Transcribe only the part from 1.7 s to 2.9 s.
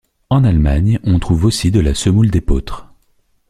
la semoule d'épeautre.